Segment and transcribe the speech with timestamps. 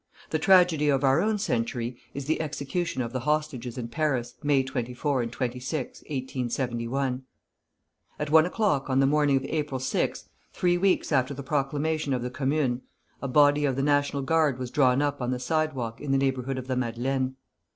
[0.31, 4.63] The tragedy of our own century is the execution of the hostages in Paris, May
[4.63, 7.21] 24 and 26, 1871.
[8.17, 12.23] At one o'clock on the morning of April 6, three weeks after the proclamation of
[12.23, 12.81] the Commune,
[13.21, 16.57] a body of the National Guard was drawn up on the sidewalk in the neighborhood
[16.57, 17.35] of the Madeleine.